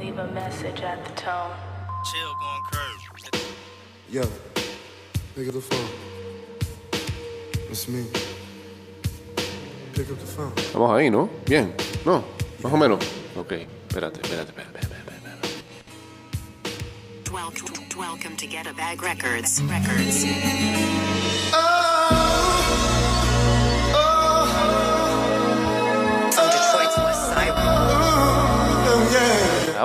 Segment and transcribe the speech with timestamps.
[0.00, 1.52] Leave a message at the tone.
[2.10, 3.00] Chill, going curve.
[4.08, 4.22] Yo,
[5.34, 5.88] pick up the phone.
[7.68, 8.06] It's me.
[9.92, 10.52] Pick up the phone.
[10.56, 11.28] Estamos ahí, ¿no?
[11.44, 11.74] Bien.
[12.06, 12.24] No,
[12.62, 12.98] más o menos.
[13.36, 14.78] Ok, espérate, espérate, espérate.
[14.78, 15.48] espérate, espérate.
[17.30, 19.60] Welcome, welcome to Get a Bag Records.
[19.64, 21.09] Records.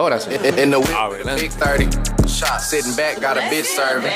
[0.06, 0.30] Ahora sí.
[0.36, 1.42] In, in the whip, Adelante.
[1.42, 2.28] big 30.
[2.28, 4.12] Shot sitting back, got a bitch serving.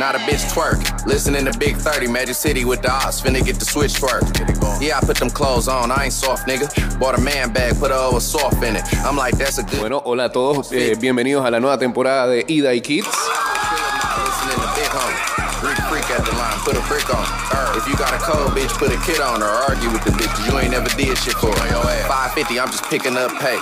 [0.00, 0.80] Not a bitch twerk.
[1.06, 3.20] Listening to Big 30, Magic City with the odds.
[3.22, 4.22] Finna get the switch twerk.
[4.80, 5.92] Yeah, I put them clothes on.
[5.92, 6.66] I ain't soft, nigga.
[6.98, 8.82] Bought a man bag, put a over soft in it.
[9.04, 9.78] I'm like, that's a good.
[9.80, 10.72] Bueno, hola a todos.
[10.72, 13.08] eh, bienvenidos a la nueva temporada de Ida y Kids.
[16.92, 17.24] Brick on.
[17.24, 17.78] her.
[17.78, 19.54] If you got a cold bitch, put a kid on her.
[19.68, 21.68] Argue with the bitch, you ain't never did shit for her.
[22.08, 23.56] 550, I'm just picking up pay.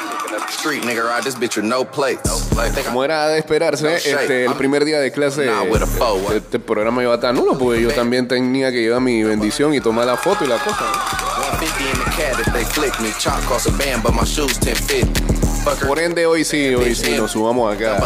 [0.51, 2.51] Street nigga ride this bitch with no plates.
[2.87, 7.37] Como era de esperarse, este, el primer día de clase de este programa iba tan
[7.37, 10.59] nulo, porque yo también tenía que llevar mi bendición y tomar la foto y la
[10.59, 10.81] cosa.
[10.81, 11.41] ¿no?
[11.61, 13.11] 150 in the cat if they flick me.
[13.19, 15.41] Chalk cost a band, but my shoes 1050.
[15.65, 15.87] Fucker.
[15.87, 17.99] Por ende, hoy sí, hoy sí nos subamos acá.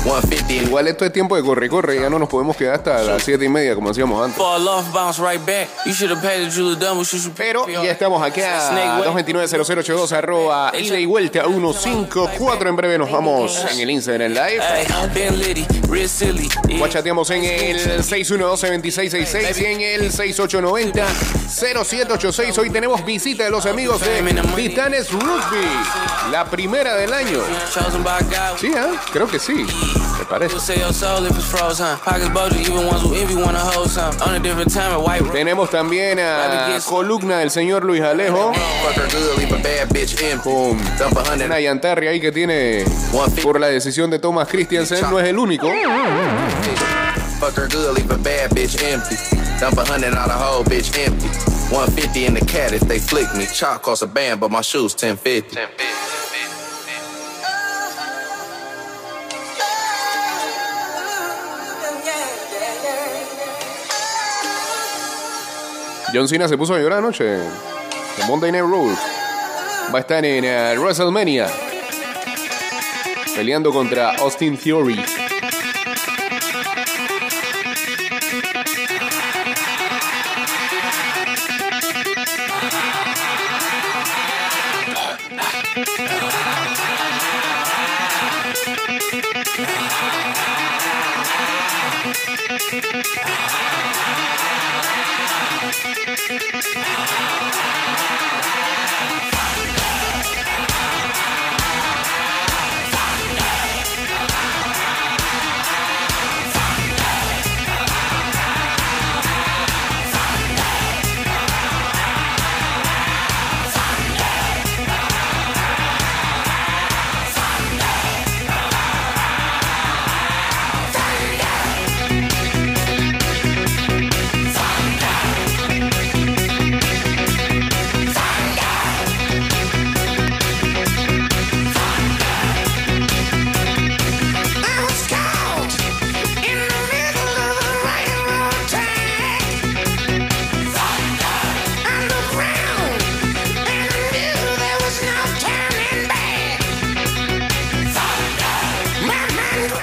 [0.00, 0.40] a whole bitch empty.
[0.50, 3.02] 150 in Igual esto es tiempo de corre, corre, ya no nos podemos quedar hasta
[3.02, 4.38] las siete y media como hacíamos antes.
[7.36, 12.68] Pero ya estamos acá, 229-0082, arroba ida y vuelta 154.
[12.68, 14.60] En breve nos vamos en el Instagram Live.
[16.78, 22.58] Guachateamos en el 612-2666 y en el 6890-0786.
[22.58, 24.22] Hoy tenemos visita de los amigos de
[24.56, 25.66] Titanes Rugby,
[26.30, 27.40] la primera del año.
[28.58, 28.92] Sí, ¿eh?
[29.12, 30.52] creo que sí, me parece.
[30.52, 31.96] You'll say your soul if it's froze, huh?
[32.04, 34.14] Pockets bulgy, even ones who envy wanna hold some.
[34.22, 35.32] On a different time, a white room.
[35.32, 38.52] Tenemos también a columna del señor Luis Alejo
[38.84, 38.94] con
[40.98, 42.84] Dump a hundred una Yantarri ahí que tiene
[43.42, 45.66] por la decisión de Thomas Christiansen, no es el único.
[47.40, 49.16] Fuck her good, leave a bad bitch empty.
[49.58, 51.28] Dump a hundred out a whole bitch empty.
[51.70, 53.46] 150 in the cat if they flick me.
[53.46, 55.56] Chalk cost a band, but my shoes 1050.
[66.12, 67.36] John Cena se puso a llorar anoche.
[67.36, 68.88] En Monday Night Raw.
[69.94, 71.46] Va a estar en eh, WrestleMania.
[73.36, 75.00] Peleando contra Austin Theory.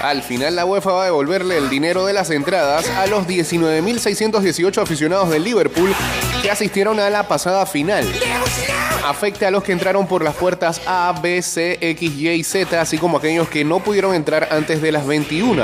[0.07, 4.81] Al final la UEFA va a devolverle el dinero de las entradas a los 19.618
[4.81, 5.94] aficionados del Liverpool
[6.41, 8.06] que asistieron a la pasada final.
[9.03, 12.79] Afecta a los que entraron por las puertas A, B, C, X, Y y Z,
[12.79, 15.62] así como aquellos que no pudieron entrar antes de las 21.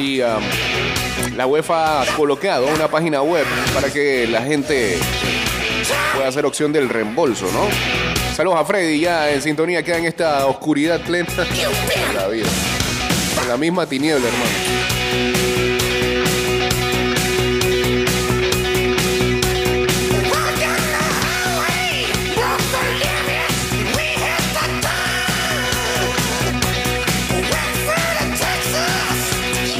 [0.00, 4.98] Y um, la UEFA ha colocado una página web para que la gente
[6.16, 8.17] pueda hacer opción del reembolso, ¿no?
[8.38, 11.26] Saludos a Freddy, ya en sintonía queda en esta oscuridad plena
[12.14, 12.46] la vida.
[13.42, 14.78] En la misma tiniebla, hermano.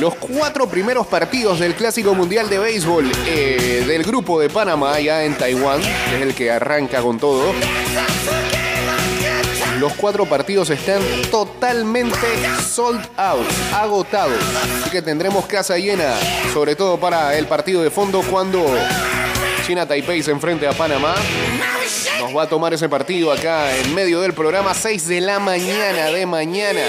[0.01, 5.23] Los cuatro primeros partidos del Clásico Mundial de Béisbol eh, del grupo de Panamá, ya
[5.23, 7.53] en Taiwán, que es el que arranca con todo.
[9.79, 12.27] Los cuatro partidos están totalmente
[12.69, 14.37] sold out, agotados.
[14.81, 16.17] Así que tendremos casa llena,
[16.53, 18.67] sobre todo para el partido de fondo cuando
[19.65, 21.15] China Taipei se enfrente a Panamá.
[22.19, 26.07] Nos va a tomar ese partido acá en medio del programa, 6 de la mañana
[26.07, 26.81] de mañana.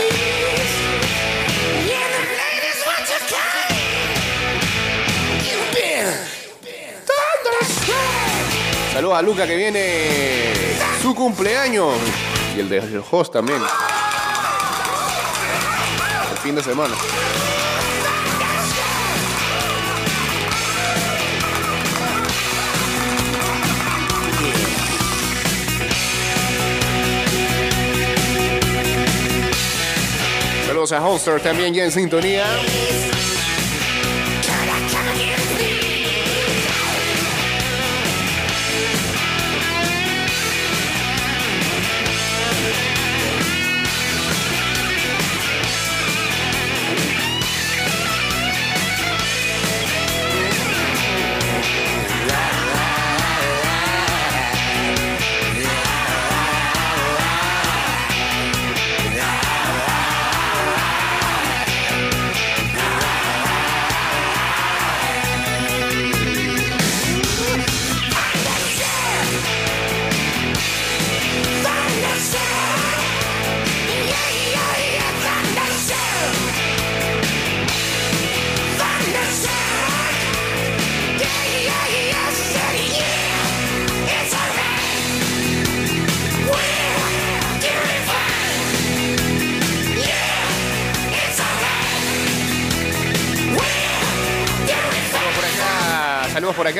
[8.93, 10.53] Saludos a Luca que viene
[11.03, 11.93] su cumpleaños
[12.59, 13.61] el de host también.
[16.31, 16.95] El fin de semana.
[30.65, 32.45] Saludos a Holster también ya en sintonía.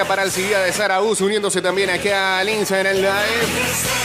[0.10, 3.99] Para el Civia de Zarauz, uniéndose también acá al Instagram Live.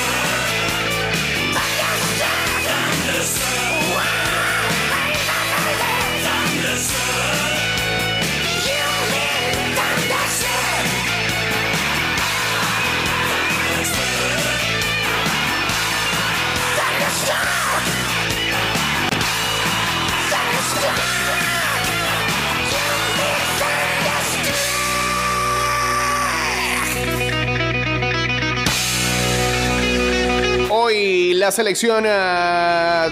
[31.44, 33.10] La selección ah,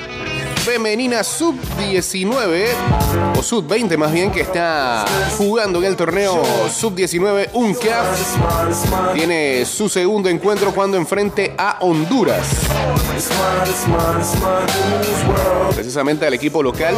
[0.63, 2.67] femenina sub-19
[3.37, 5.05] o sub-20 más bien que está
[5.37, 12.47] jugando en el torneo sub-19 UNCAP tiene su segundo encuentro cuando enfrente a Honduras.
[15.75, 16.95] Precisamente al equipo local.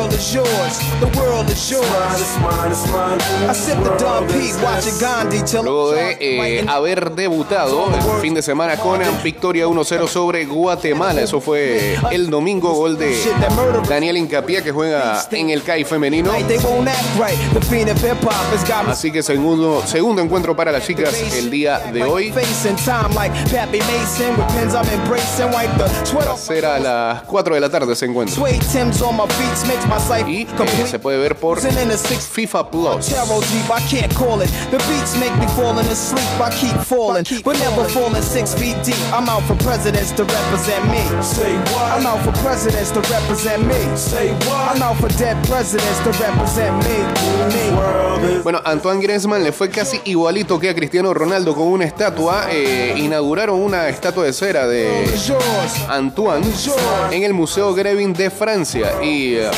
[5.62, 11.22] Luego de eh, haber debutado el fin de semana con victoria 1-0 sobre Guatemala.
[11.22, 13.14] Eso fue el domingo, gol de
[13.88, 16.30] Daniel Incapié que juega en el CAI femenino.
[18.88, 22.32] Así que segundo, segundo encuentro para las chicas el día de hoy.
[22.32, 25.50] facing time like Pappy Mason with pins I'm embracing.
[25.52, 26.40] Wipe the sweat off.
[26.40, 28.42] Será a las 4 de la tarde ese encuentro.
[28.48, 28.58] Y
[30.82, 33.06] eh, se puede ver por FIFA Plus.
[33.06, 34.50] Tarot deep, I can't call it.
[34.70, 36.24] The beats make me falling asleep.
[36.40, 38.96] I keep falling, but never falling six feet deep.
[39.12, 41.02] I'm out for presidents to represent me.
[41.94, 43.43] I'm out for presidents to represent
[48.42, 52.46] Bueno, Antoine Griezmann le fue casi igualito que a Cristiano Ronaldo con una estatua.
[52.50, 55.04] Eh, inauguraron una estatua de cera de.
[55.90, 56.46] Antoine
[57.10, 59.50] en el Museo Grevin de Francia y eh,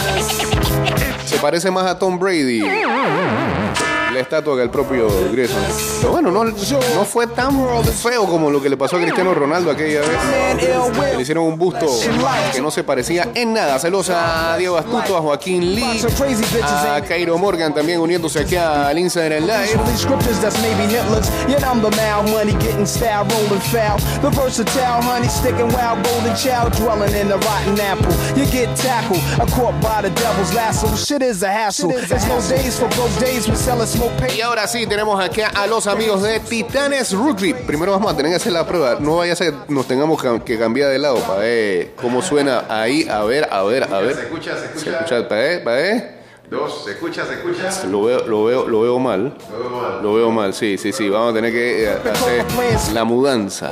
[1.24, 2.62] se parece más a Tom Brady
[4.16, 5.64] la estatua que al propio Griezmann.
[6.00, 7.52] Pero bueno, no, no fue tan
[8.02, 11.14] feo como lo que le pasó a Cristiano Ronaldo aquella vez.
[11.14, 11.86] Le hicieron un busto
[12.52, 13.78] que no se parecía en nada.
[13.78, 16.02] Saludos a Diego Astuto, a Joaquín Lee,
[16.64, 19.78] a Cairo Morgan también uniéndose aquí al Instagram Live.
[19.86, 21.28] These scriptures that's maybe Hitler's.
[21.48, 23.98] Yet I'm the mal money getting style, rolling foul.
[24.22, 28.12] The versatile honey sticking wild, golden child dwelling in the rotten apple.
[28.36, 30.94] You get tackled, a caught by the devil's lasso.
[30.96, 31.90] Shit is a hassle.
[31.90, 33.48] There's no days for broke days.
[33.48, 34.05] We selling smoke
[34.36, 37.54] Y ahora sí, tenemos acá a los amigos de Titanes Rugby.
[37.54, 38.96] Primero vamos a tener que hacer la prueba.
[39.00, 42.64] No vaya a ser que nos tengamos que cambiar de lado para ver cómo suena
[42.68, 43.08] ahí.
[43.08, 44.14] A ver, a ver, a ver.
[44.14, 44.84] Se escucha, se escucha.
[44.84, 46.16] Se escucha, para ver, para ver.
[46.50, 47.86] Dos, se escucha, se escucha.
[47.88, 49.36] Lo veo, lo veo, lo veo mal.
[50.02, 51.08] Lo veo mal, sí, sí, sí.
[51.08, 53.70] Vamos a tener que eh, hacer la mudanza.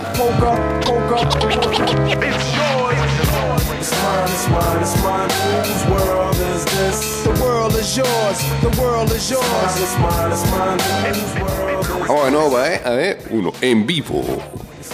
[6.65, 8.39] Poker, poker, The world is yours.
[8.63, 9.97] The world is yours.
[12.09, 13.19] Vamos de nuevo, para ver, a ver.
[13.31, 14.25] Uno, en vivo.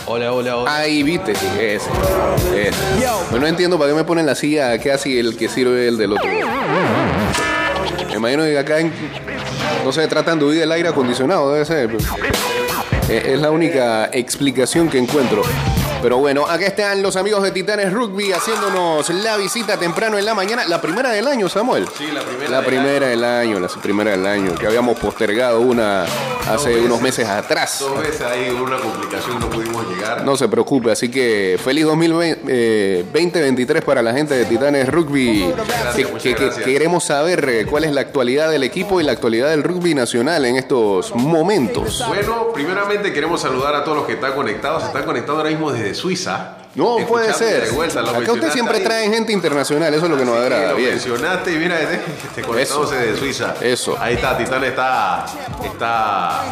[0.06, 0.76] Hola, hola, hola.
[0.76, 1.88] Ahí viste, sí, ese.
[2.56, 2.76] ese.
[3.30, 5.96] Pero no entiendo para qué me ponen la silla que así el que sirve el
[5.98, 6.28] del otro.
[8.08, 8.92] Me imagino que acá en-
[9.84, 11.90] no se tratan de huir del aire acondicionado, debe ser.
[13.08, 15.42] Eh, Es la única explicación que encuentro.
[16.02, 20.33] Pero bueno, acá están los amigos de Titanes Rugby haciéndonos la visita temprano en la
[20.33, 20.64] mañana.
[20.66, 21.87] La primera del año, Samuel.
[21.97, 22.50] Sí, la primera.
[22.50, 26.04] La del primera del año, la primera del año, que habíamos postergado una
[26.49, 26.85] hace veces.
[26.87, 27.80] unos meses atrás.
[27.80, 30.25] Dos veces ahí una complicación no pudimos llegar.
[30.25, 35.52] No se preocupe, así que feliz 2020, eh, 2023 para la gente de Titanes Rugby.
[35.83, 39.62] Gracias, Que- queremos saber eh, cuál es la actualidad del equipo y la actualidad del
[39.62, 42.04] rugby nacional en estos momentos.
[42.09, 44.85] Bueno, primeramente queremos saludar a todos los que están conectados.
[44.85, 46.57] Están conectados ahora mismo desde Suiza.
[46.74, 47.64] No, puede ser.
[47.66, 48.84] de vuelta, lo Acá usted siempre ahí.
[48.84, 50.70] trae gente internacional, eso es lo que nos Sí, agrada.
[50.70, 50.90] lo Bien.
[50.90, 53.12] mencionaste y mira, este, este conectándose Eso.
[53.12, 53.54] de Suiza.
[53.60, 53.96] Eso.
[54.00, 55.26] Ahí está, Titán está,
[55.64, 56.44] está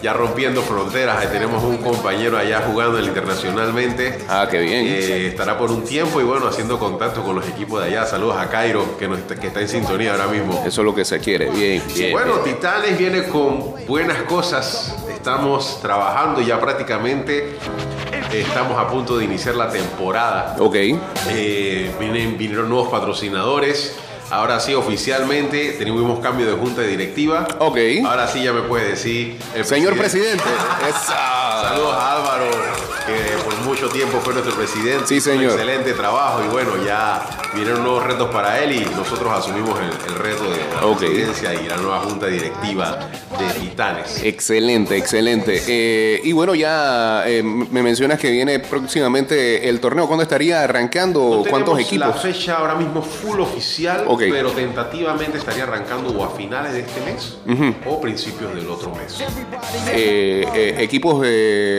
[0.00, 1.18] ya rompiendo fronteras.
[1.18, 4.18] Ahí tenemos un compañero allá jugando internacionalmente.
[4.28, 4.86] Ah, qué bien.
[4.86, 8.06] Eh, estará por un tiempo y bueno, haciendo contacto con los equipos de allá.
[8.06, 10.62] Saludos a Cairo, que, nos está, que está en sintonía ahora mismo.
[10.64, 11.50] Eso es lo que se quiere.
[11.50, 12.12] Bien, bien.
[12.12, 12.54] Bueno, bien.
[12.56, 14.94] Titanes viene con buenas cosas.
[15.12, 17.56] Estamos trabajando ya prácticamente.
[18.32, 20.56] Estamos a punto de iniciar la temporada.
[20.58, 20.76] Ok.
[21.30, 23.96] Eh, vienen, vinieron nuevos patrocinadores.
[24.30, 27.46] Ahora sí, oficialmente tenemos cambio de junta directiva.
[27.58, 27.78] Ok.
[28.04, 30.44] Ahora sí ya me puede decir el Señor presidente.
[30.88, 31.62] Esa.
[31.62, 32.50] Saludos a Álvaro,
[33.08, 35.06] que por mucho tiempo fue nuestro presidente.
[35.06, 35.52] Sí, señor.
[35.52, 40.18] Excelente trabajo y bueno, ya vinieron nuevos retos para él y nosotros asumimos el, el
[40.18, 42.98] reto de la presidencia y la nueva junta directiva
[43.38, 44.22] de Titanes.
[44.22, 45.62] Excelente, excelente.
[45.66, 50.06] Eh, y bueno, ya eh, me mencionas que viene próximamente el torneo.
[50.06, 51.20] ¿Cuándo estaría arrancando?
[51.44, 52.22] No ¿Cuántos tenemos La equipos?
[52.22, 57.38] fecha ahora mismo full oficial, pero tentativamente estaría arrancando o a finales de este mes
[57.86, 59.22] o principios del otro mes.
[59.92, 61.20] Eh, ¿Equipos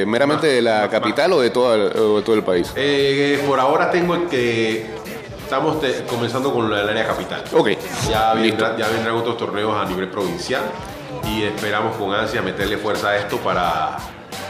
[0.07, 2.71] meramente de la capital o de, todo el, de todo el país?
[2.75, 4.85] Eh, por ahora tengo que
[5.43, 7.43] estamos te- comenzando con el área capital.
[7.53, 7.69] Ok.
[8.09, 8.63] Ya Listo.
[8.65, 10.61] vendrán, ya vendrán otros torneos a nivel provincial
[11.27, 13.97] y esperamos con ansia meterle fuerza a esto para,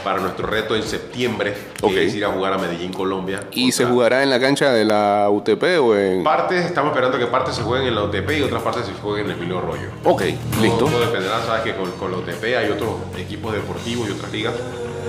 [0.04, 1.92] para nuestro reto en septiembre, que Ok.
[1.92, 3.40] es ir a jugar a Medellín, Colombia.
[3.50, 6.22] ¿Y se jugará en la cancha de la UTP o en...?
[6.22, 9.24] Partes, estamos esperando que partes se jueguen en la UTP y otras partes se jueguen
[9.26, 9.88] en el Emilio Arroyo.
[10.04, 10.22] Ok,
[10.60, 10.78] listo.
[10.78, 14.30] Todo, todo dependerá, sabes que con, con la UTP hay otros equipos deportivos y otras
[14.32, 14.54] ligas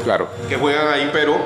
[0.03, 0.27] Claro.
[0.49, 1.37] que juegan ahí, pero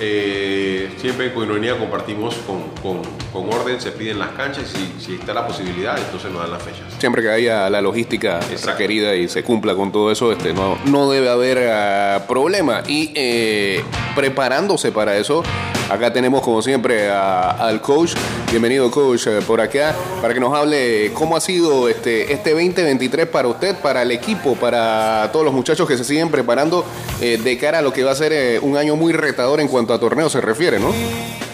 [0.00, 5.04] eh, siempre en Coinonia compartimos con, con- con orden, se piden las canchas y si,
[5.06, 6.82] si está la posibilidad, entonces nos dan las fechas.
[6.98, 11.10] Siempre que haya la logística requerida y se cumpla con todo eso, este, no, no
[11.10, 12.82] debe haber ah, problema.
[12.86, 13.82] Y eh,
[14.14, 15.42] preparándose para eso,
[15.90, 18.12] acá tenemos como siempre a- al coach.
[18.52, 23.26] Bienvenido coach eh, por acá para que nos hable cómo ha sido este, este 2023
[23.26, 26.84] para usted, para el equipo, para todos los muchachos que se siguen preparando
[27.22, 29.68] eh, de cara a lo que va a ser eh, un año muy retador en
[29.68, 30.92] cuanto a torneos se refiere, ¿no?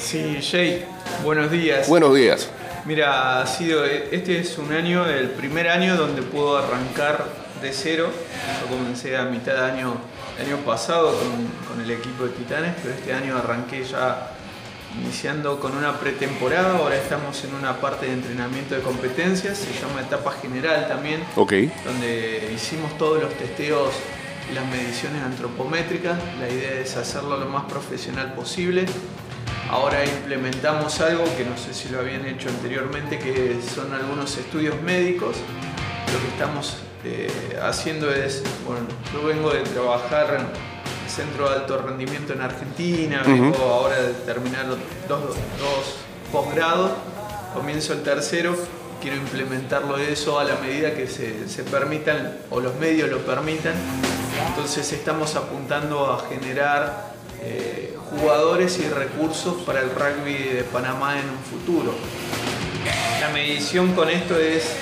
[0.01, 0.85] Sí, Jay,
[1.23, 1.89] buenos días.
[1.89, 2.49] Buenos días.
[2.85, 7.27] Mira, ha sido, este es un año, el primer año donde puedo arrancar
[7.63, 8.11] de cero.
[8.61, 9.95] Yo comencé a mitad de año,
[10.37, 14.33] el año pasado con, con el equipo de Titanes, pero este año arranqué ya
[15.01, 16.79] iniciando con una pretemporada.
[16.79, 21.23] Ahora estamos en una parte de entrenamiento de competencias, se llama etapa general también.
[21.85, 23.91] Donde hicimos todos los testeos
[24.51, 26.19] y las mediciones antropométricas.
[26.41, 28.87] La idea es hacerlo lo más profesional posible.
[29.71, 34.81] Ahora implementamos algo que no sé si lo habían hecho anteriormente, que son algunos estudios
[34.83, 35.37] médicos.
[36.13, 37.31] Lo que estamos eh,
[37.63, 40.51] haciendo es, bueno, yo vengo de trabajar
[41.19, 45.97] Centro de Alto Rendimiento en Argentina, vengo ahora de terminar dos, dos
[46.31, 46.93] posgrados,
[47.53, 48.55] comienzo el tercero,
[49.03, 53.75] quiero implementarlo eso a la medida que se, se permitan o los medios lo permitan.
[54.47, 61.29] Entonces estamos apuntando a generar eh, jugadores y recursos para el rugby de Panamá en
[61.31, 61.95] un futuro.
[63.21, 64.73] La medición con esto es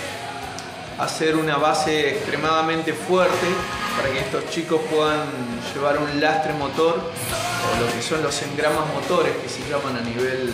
[0.98, 3.46] hacer una base extremadamente fuerte
[3.96, 5.26] para que estos chicos puedan
[5.74, 10.00] llevar un lastre motor o lo que son los engramas motores que se llaman a
[10.00, 10.52] nivel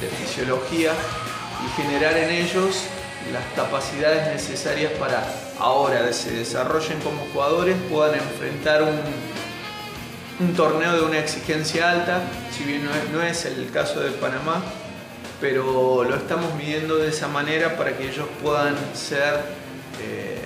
[0.00, 0.92] de fisiología
[1.64, 2.84] y generar en ellos
[3.32, 5.22] las capacidades necesarias para
[5.58, 8.98] ahora que se desarrollen como jugadores puedan enfrentar un,
[10.54, 12.22] torneo de una exigencia alta,
[12.56, 14.62] si bien no es, no es el caso de Panamá,
[15.40, 19.40] pero lo estamos midiendo de esa manera para que ellos puedan ser
[20.00, 20.37] eh,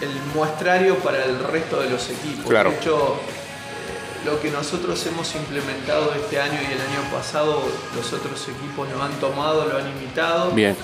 [0.00, 2.46] el muestrario para el resto de los equipos.
[2.46, 2.70] Claro.
[2.70, 7.62] De hecho, eh, lo que nosotros hemos implementado este año y el año pasado,
[7.94, 10.76] los otros equipos lo han tomado, lo han imitado Bien.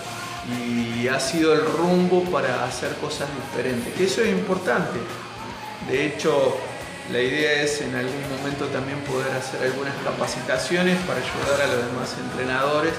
[0.49, 4.99] y ha sido el rumbo para hacer cosas diferentes, que eso es importante.
[5.88, 6.57] De hecho,
[7.11, 11.87] la idea es en algún momento también poder hacer algunas capacitaciones para ayudar a los
[11.87, 12.92] demás entrenadores,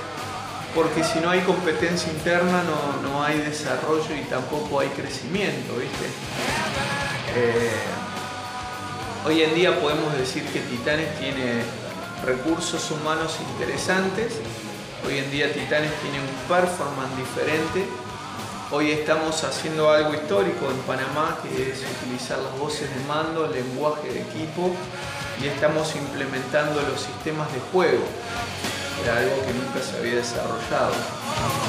[0.75, 6.05] porque si no hay competencia interna no, no hay desarrollo y tampoco hay crecimiento, ¿viste?
[7.35, 7.71] Eh,
[9.25, 11.63] Hoy en día podemos decir que Titanes tiene
[12.25, 14.33] recursos humanos interesantes.
[15.07, 17.87] Hoy en día Titanes tiene un performance diferente.
[18.69, 23.53] Hoy estamos haciendo algo histórico en Panamá, que es utilizar las voces de mando, el
[23.53, 24.75] lenguaje de equipo
[25.41, 28.03] y estamos implementando los sistemas de juego.
[29.01, 30.93] Era algo que nunca se había desarrollado.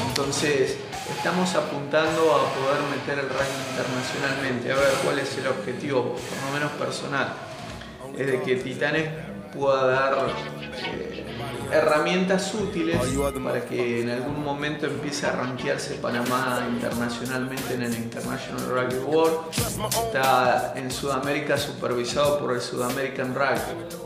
[0.08, 0.76] Entonces,
[1.16, 6.48] estamos apuntando a poder meter el ranking internacionalmente, a ver cuál es el objetivo, por
[6.48, 7.32] lo menos personal,
[8.16, 9.08] es de que Titanes
[9.54, 10.26] pueda dar
[10.72, 11.24] eh,
[11.72, 12.98] herramientas útiles
[13.42, 19.38] para que en algún momento empiece a rankearse Panamá internacionalmente en el International Rugby World.
[19.88, 24.03] Está en Sudamérica supervisado por el Sudamerican Rugby.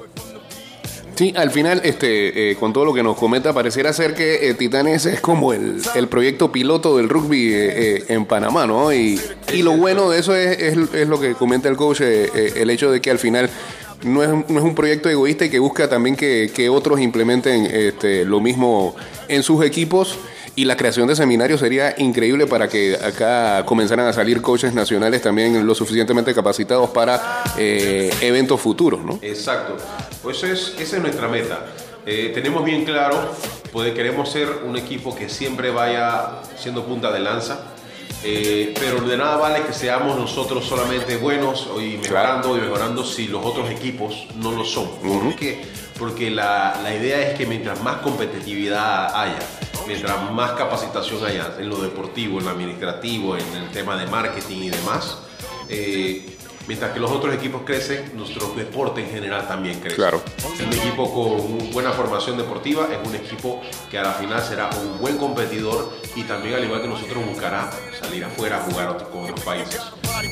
[1.19, 4.55] Sí, al final, este, eh, con todo lo que nos comenta, pareciera ser que eh,
[4.55, 8.93] Titanes es como el, el proyecto piloto del rugby eh, eh, en Panamá, ¿no?
[8.93, 9.21] Y,
[9.53, 12.71] y lo bueno de eso es, es, es lo que comenta el coach, eh, el
[12.71, 13.51] hecho de que al final
[14.05, 17.67] no es, no es un proyecto egoísta y que busca también que, que otros implementen
[17.67, 18.95] este, lo mismo
[19.27, 20.21] en sus equipos.
[20.55, 25.23] Y la creación de seminarios sería increíble para que acá comenzaran a salir coaches nacionales
[25.23, 29.21] también lo suficientemente capacitados para eh, eventos futuros, ¿no?
[29.23, 29.77] Exacto.
[30.23, 31.67] Pues es, esa es nuestra meta.
[32.07, 33.35] Eh, tenemos bien claro,
[33.73, 37.61] pues queremos ser un equipo que siempre vaya siendo punta de lanza.
[38.25, 43.29] eh, pero de nada vale que seamos nosotros solamente buenos y mejorando y mejorando si
[43.29, 44.89] los otros equipos no lo son.
[44.99, 45.65] ¿Por qué?
[45.99, 49.39] Porque la, la idea es que mientras más competitividad haya,
[49.87, 54.63] mientras más capacitación haya en lo deportivo, en lo administrativo, en el tema de marketing
[54.63, 55.19] y demás,
[55.69, 56.38] eh,
[56.69, 59.97] mientras que los otros equipos crecen, nuestro deporte en general también crece.
[59.97, 60.23] Claro.
[60.65, 63.61] Un equipo con buena formación deportiva es un equipo
[63.91, 67.71] que a la final será un buen competidor y también al igual que nosotros buscará
[67.99, 69.81] salir afuera a jugar otro- con otros países.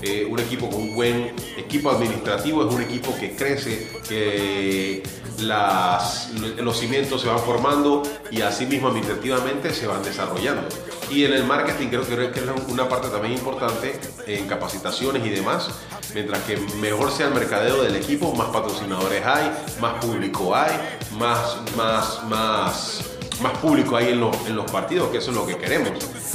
[0.02, 5.02] Eh, un equipo con un buen equipo administrativo es un equipo que crece, que
[5.40, 10.62] las, los cimientos se van formando y así mismo administrativamente se van desarrollando.
[11.10, 15.70] Y en el marketing creo que es una parte también importante en capacitaciones y demás.
[16.14, 20.72] Mientras que mejor sea el mercadeo del equipo, más patrocinadores hay, más público hay,
[21.18, 23.04] más, más, más,
[23.40, 25.92] más público hay en los, en los partidos, que eso es lo que queremos.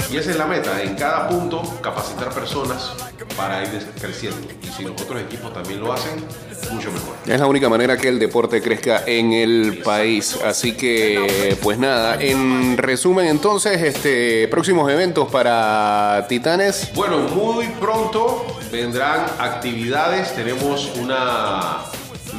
[0.10, 2.92] Y esa es la meta, en cada punto capacitar personas
[3.36, 4.48] para ir creciendo.
[4.62, 6.24] Y si los otros equipos también lo hacen,
[6.72, 7.16] mucho mejor.
[7.26, 10.38] Es la única manera que el deporte crezca en el país.
[10.44, 16.92] Así que, pues nada, en resumen entonces, este próximos eventos para Titanes.
[16.94, 20.34] Bueno, muy pronto vendrán actividades.
[20.36, 21.80] Tenemos una,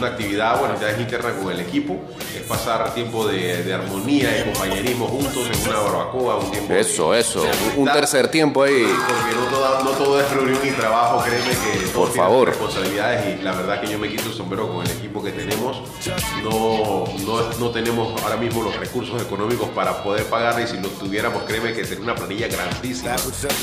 [0.02, 1.96] una actividad, bueno, ya es interna con el equipo.
[2.36, 6.72] Es pasar tiempo de, de armonía y compañerismo juntos en una barbacoa, un tiempo.
[6.72, 7.42] de- Eso, eso.
[7.42, 8.84] de Un tercer tiempo ahí.
[8.84, 12.48] Porque no, todo es reunión y trabajo, créeme que todos Por favor.
[12.48, 15.82] responsabilidades y la verdad que yo me quito el sombrero con el equipo que tenemos.
[16.42, 20.98] No, no, no tenemos ahora mismo los recursos económicos para poder pagarle y si los
[20.98, 23.14] tuviéramos, créeme que sería una planilla grandísima.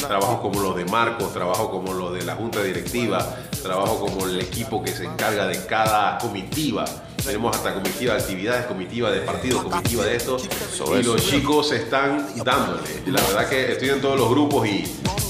[0.08, 4.40] Trabajos como los de Marcos, trabajo como los de la junta directiva, trabajo como el
[4.40, 6.86] equipo que se encarga de cada comitiva.
[7.26, 10.38] Tenemos hasta comitiva de actividades, comitiva de partidos, comitiva de esto.
[10.40, 11.14] y eso.
[11.14, 12.82] los chicos están dándole.
[13.08, 14.84] La verdad que estoy en todos los grupos y,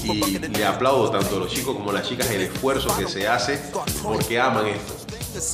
[0.04, 3.26] y le aplaudo tanto a los chicos como a las chicas el esfuerzo que se
[3.26, 3.58] hace
[4.02, 4.94] porque aman esto.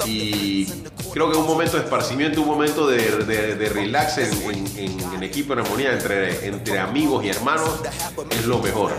[0.07, 0.67] Y
[1.13, 5.15] creo que un momento de esparcimiento, un momento de, de- de relax en, en- en-
[5.15, 7.69] en equipo, en armonía entre, entre amigos y hermanos,
[8.31, 8.93] es lo mejor.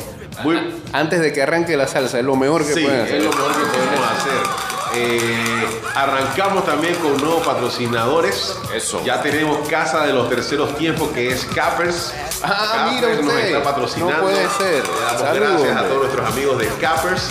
[0.44, 0.58] Muy,
[0.94, 3.16] Antes de que arranque la salsa, es lo mejor que Sí, pueden hacer.
[3.16, 4.77] es lo mejor que podemos hacer.
[5.00, 8.56] Eh, arrancamos también con nuevos patrocinadores.
[8.74, 9.04] Eso.
[9.06, 12.14] Ya tenemos Casa de los Terceros Tiempos, que es Cappers.
[12.44, 13.46] Ah, mira nos usted.
[13.46, 14.14] está patrocinando.
[14.14, 14.84] No puede ser.
[14.88, 17.30] Le damos Salud, gracias a todos nuestros amigos de Cappers.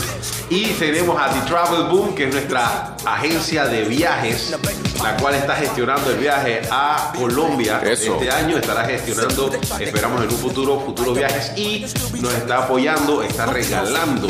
[0.48, 4.54] Y tenemos a The Travel Boom, que es nuestra agencia de viajes,
[5.02, 7.80] la cual está gestionando el viaje a Colombia.
[7.84, 8.14] Eso.
[8.14, 9.50] Este año estará gestionando,
[9.80, 11.84] esperamos en un futuro, futuros viajes y
[12.20, 14.28] nos está apoyando, está regalando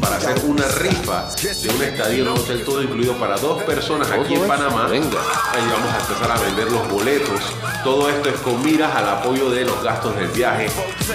[0.00, 4.10] para hacer una rifa de un estadio en un hotel todo incluido para dos personas
[4.10, 4.46] aquí en.
[4.48, 4.86] Panamá.
[4.88, 5.18] Venga.
[5.52, 7.40] Ahí vamos a empezar a vender los boletos.
[7.82, 10.68] Todo esto es con miras al apoyo de los gastos del viaje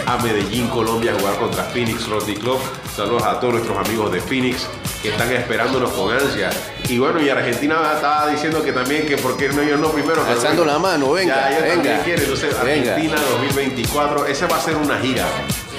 [0.06, 2.60] a Medellín, Colombia, a jugar contra Phoenix Rugby Club.
[2.96, 4.68] Saludos a todos nuestros amigos de Phoenix
[5.02, 6.50] que están esperándonos con ansia.
[6.88, 10.24] Y bueno, y Argentina estaba diciendo que también que por qué no ellos no primero.
[10.26, 12.04] Alzando la mano, venga, Ya, ellos venga.
[12.04, 12.24] quieren.
[12.24, 12.92] Entonces, Venga.
[12.96, 15.26] Argentina 2024, esa va a ser una gira.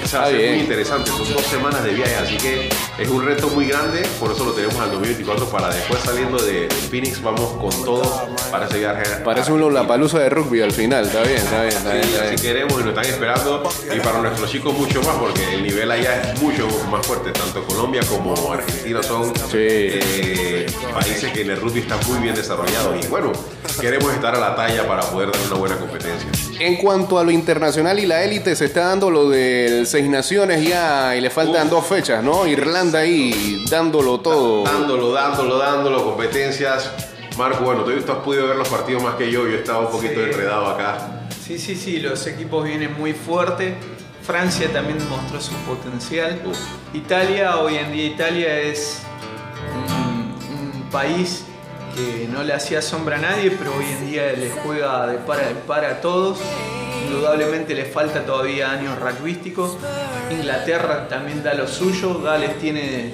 [0.03, 0.51] Eso va a Está ser bien.
[0.53, 1.09] muy interesante.
[1.11, 4.01] Son dos semanas de viaje, así que es un reto muy grande.
[4.19, 8.67] Por eso lo tenemos al 2024 para después saliendo de Phoenix, vamos con todo para
[8.67, 9.03] ese viaje.
[9.23, 11.05] Parece un Lollapalooza de rugby al final.
[11.05, 12.03] Está bien, está bien, está bien.
[12.03, 13.63] Sí, está así queremos y nos están esperando.
[13.95, 17.31] Y para nuestros chicos mucho más, porque el nivel allá es mucho más fuerte.
[17.31, 23.03] Tanto Colombia como Argentina son eh, países que en el rugby están muy bien desarrollados.
[23.03, 23.31] Y bueno,
[23.79, 26.29] queremos estar a la talla para poder dar una buena competencia.
[26.59, 30.63] En cuanto a lo internacional y la élite, se está dando lo del Seis Naciones
[30.67, 32.45] ya y le faltan dos fechas, ¿no?
[32.47, 34.63] Irlanda ahí dándolo todo.
[34.63, 36.91] Dándolo, dándolo, dándolo, competencias.
[37.37, 39.47] Marco, bueno, tú, tú has podido ver los partidos más que yo.
[39.47, 40.19] Yo estaba un poquito Sí.
[40.31, 41.27] enredado acá.
[41.45, 43.75] Sí, sí, sí, los equipos vienen muy fuerte.
[44.21, 46.39] Francia también mostró su potencial.
[46.93, 48.99] Italia, hoy en día Italia es
[49.89, 51.45] un, un país
[51.95, 55.39] que no le hacía sombra a nadie, pero hoy en día le juega de par
[55.39, 56.39] a par a todos.
[57.05, 59.77] Indudablemente le falta todavía años rugbyísticos.
[60.29, 62.21] Inglaterra también da lo suyo.
[62.21, 63.11] Gales tiene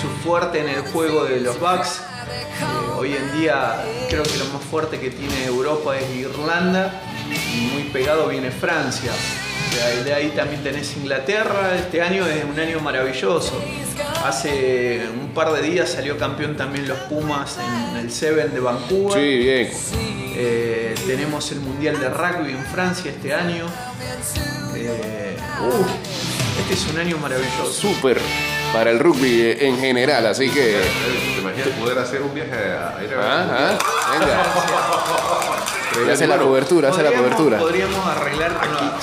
[0.00, 2.00] su fuerte en el juego de los backs.
[2.28, 7.00] Eh, hoy en día creo que lo más fuerte que tiene Europa es Irlanda
[7.54, 9.12] y muy pegado viene Francia.
[9.76, 11.74] Sea, y de ahí también tenés Inglaterra.
[11.76, 13.60] Este año es un año maravilloso.
[14.24, 19.20] Hace un par de días salió campeón también los Pumas en el Seven de Vancouver.
[19.20, 19.70] Sí, bien.
[20.34, 23.66] Eh, tenemos el Mundial de Rugby en Francia este año.
[24.74, 27.70] Eh, uh, este es un año maravilloso.
[27.70, 28.18] Súper
[28.72, 30.80] para el rugby en general, así que.
[31.34, 33.20] ¿Te imaginas poder hacer un viaje a ir a ver?
[33.20, 33.78] Ajá,
[34.12, 35.65] venga.
[36.12, 37.58] Hace la cobertura, hace la cobertura.
[37.58, 38.52] Podríamos arreglar,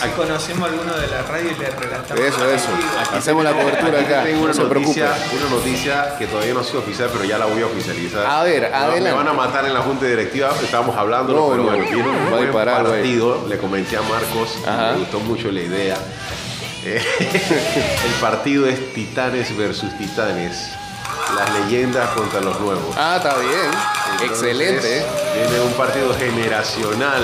[0.02, 2.24] si conocemos a alguno de la radio y le relatamos.
[2.24, 2.68] Eso, eso.
[3.16, 4.24] Hacemos la cobertura Aquí acá.
[4.24, 5.00] Tengo No una se preocupe.
[5.02, 8.26] noticia, una noticia que todavía no ha sido oficial, pero ya la voy a oficializar.
[8.26, 9.02] A ver, va- adelante.
[9.02, 12.30] Me van a matar en la junta directiva, estábamos hablando, No, pero no, bueno, un
[12.30, 12.66] buen güey.
[12.66, 13.46] partido.
[13.48, 14.92] Le comenté a Marcos, Ajá.
[14.94, 15.98] me gustó mucho la idea.
[16.86, 17.02] Eh,
[18.06, 20.70] el partido es Titanes versus Titanes.
[21.36, 22.94] Las leyendas contra los nuevos.
[22.98, 23.72] Ah, está bien.
[24.26, 25.06] Excelente.
[25.36, 27.24] Viene un partido generacional.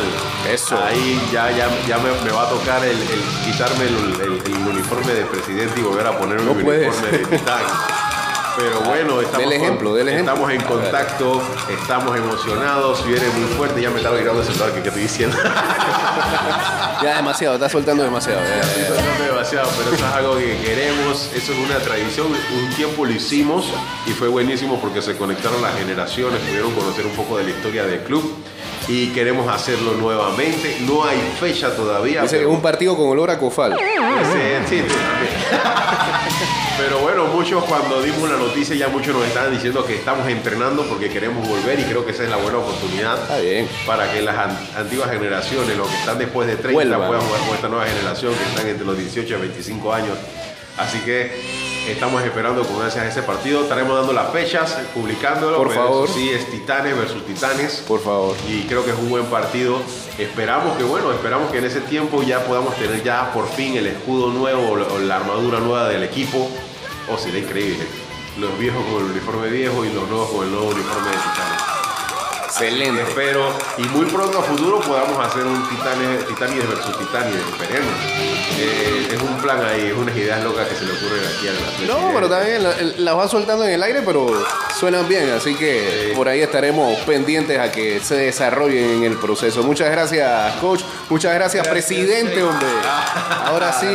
[0.50, 0.78] Eso.
[0.84, 4.68] Ahí ya, ya, ya me, me va a tocar el, el quitarme el, el- el
[4.68, 7.62] uniforme de presidente y volver a ponerme No mi uniforme de titán.
[8.60, 10.34] Pero bueno, estamos, Del ejemplo, con- del ejemplo.
[10.34, 13.82] estamos en contacto, estamos emocionados, viene muy fuerte.
[13.82, 15.38] Ya me estaba girando el celular que, que estoy diciendo.
[17.02, 18.42] Ya demasiado, está soltando demasiado.
[18.42, 18.88] ya.
[18.88, 22.28] soltando demasiado, pero eso es algo que queremos, eso es una tradición.
[22.28, 23.66] Un tiempo lo hicimos
[24.06, 27.86] y fue buenísimo porque se conectaron las generaciones, pudieron conocer un poco de la historia
[27.86, 28.36] del club
[28.90, 30.78] y queremos hacerlo nuevamente.
[30.82, 32.24] No hay fecha todavía.
[32.24, 33.78] Dice pero- un partido con olor a cofal.
[33.78, 34.84] Sí, sí.
[36.78, 40.84] Pero bueno, muchos cuando dimos la noticia ya muchos nos estaban diciendo que estamos entrenando
[40.86, 43.68] porque queremos volver y creo que esa es la buena oportunidad Está bien.
[43.86, 47.08] para que las an- antiguas generaciones, los que están después de 30, Vuelvan.
[47.10, 50.18] puedan jugar con esta nueva generación que están entre los 18 y 25 años.
[50.78, 51.59] Así que
[51.92, 53.62] estamos esperando con ansias ese partido.
[53.64, 55.58] Estaremos dando las fechas, publicándolo.
[55.58, 56.08] Por favor.
[56.10, 58.36] Sí, es Titanes versus Titanes Por favor.
[58.48, 59.78] y creo que es un buen partido.
[60.18, 63.88] Esperamos que, bueno, esperamos que en ese tiempo ya podamos tener ya por fin el
[63.88, 66.50] escudo nuevo o la- armadura nueva del equipo.
[67.12, 67.86] Oh, sería increíble.
[68.38, 71.79] Los viejos con el uniforme viejo y los nuevos con el nuevo uniforme de Titanes.
[72.50, 73.02] Excelente.
[73.04, 77.94] Espero y muy pronto a futuro podamos hacer un Titanes, Titanes versus Titanes, esperemos.
[78.58, 81.54] Eh, es un plan ahí, es unas ideas locas que se le ocurren aquí a
[81.54, 84.28] la No, pero también la- las va soltando en el aire, pero
[84.78, 89.62] suenan bien, así que por ahí estaremos pendientes a que se desarrollen en el proceso.
[89.64, 90.82] Muchas gracias, coach.
[91.10, 92.68] Muchas gracias, presidente, hombre.
[93.46, 93.88] Ahora sí,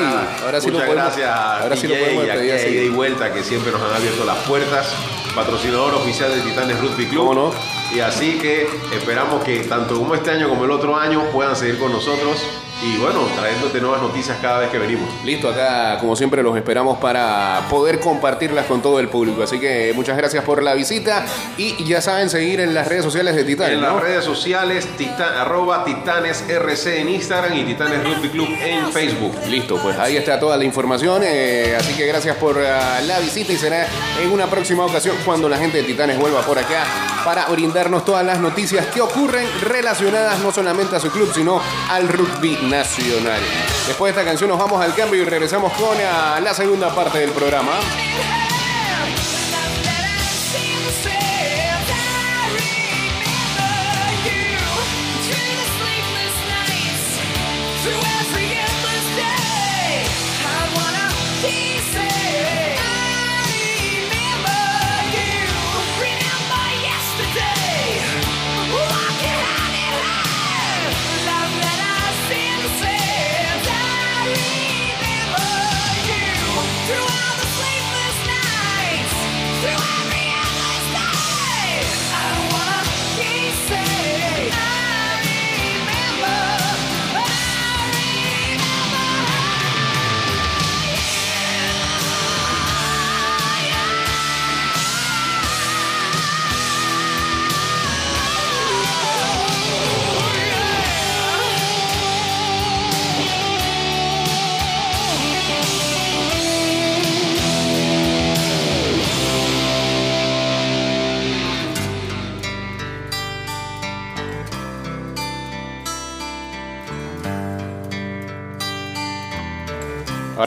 [0.45, 1.17] ahora sí lo Muchas podemos.
[1.17, 2.89] gracias ahora sí lo podemos y pedir y así.
[2.91, 4.87] vuelta que siempre nos han abierto las puertas.
[5.35, 7.27] Patrocinador oficial de Titanes Rugby Club.
[7.27, 7.53] ¿Cómo no?
[7.93, 11.79] Y así que esperamos que tanto como este año como el otro año puedan seguir
[11.79, 12.43] con nosotros
[12.83, 15.09] y bueno, trayéndote nuevas noticias cada vez que venimos.
[15.25, 19.43] Listo, acá como siempre los esperamos para poder compartirlas con todo el público.
[19.43, 21.25] Así que muchas gracias por la visita
[21.57, 23.95] y ya saben seguir en las redes sociales de Titanes, En ¿no?
[23.95, 29.35] las redes sociales, tita- arroba Titanes RC en Instagram y Titanes Rugby Club en Facebook.
[29.49, 31.23] Listo, pues ahí está toda la información.
[31.25, 33.87] eh, así que gracias por ah, la visita y será
[34.23, 36.85] en una próxima ocasión cuando la gente de Titanes vuelva por acá
[37.25, 41.61] para brindarnos todas las noticias que ocurren relacionadas no solamente a su club, sino
[41.91, 43.41] al rugby nacional.
[43.87, 47.19] Después de esta canción nos vamos al cambio y regresamos con ah, la segunda parte
[47.19, 47.73] del programa.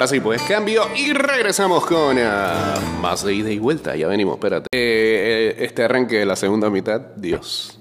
[0.08, 3.94] Ahora sí, pues cambio y regresamos con ah, más de ida y vuelta.
[3.94, 4.68] Ya venimos, espérate.
[4.72, 4.78] Eh,
[5.60, 7.78] eh, este arranque de la segunda mitad, Dios.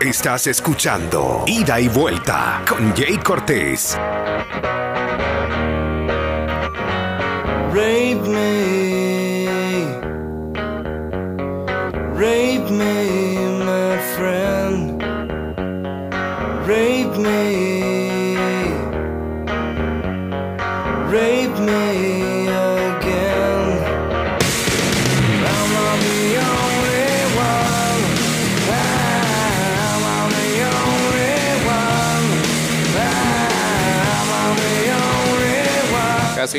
[0.00, 3.98] Estás escuchando Ida y Vuelta con Jay Cortés.
[7.74, 9.44] Rape me,
[12.14, 13.04] rape me,
[13.58, 15.02] my friend.
[16.66, 18.07] Rape me,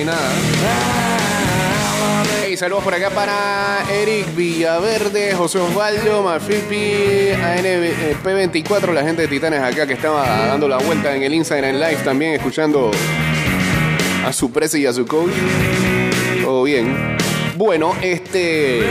[0.05, 0.31] Nada.
[2.41, 9.61] Hey, saludos por acá para Eric Villaverde, José Osvaldo, Mafipi, ANP24, la gente de Titanes
[9.61, 12.91] acá que estaba dando la vuelta en el Instagram Live también, escuchando
[14.25, 15.33] a su presi y a su coach.
[16.41, 17.17] Todo bien.
[17.57, 18.81] Bueno, este.